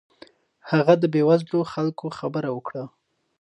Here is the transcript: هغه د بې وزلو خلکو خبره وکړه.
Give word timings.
هغه 0.69 0.93
د 1.01 1.03
بې 1.13 1.21
وزلو 1.29 1.59
خلکو 1.73 2.05
خبره 2.19 2.49
وکړه. 2.53 2.83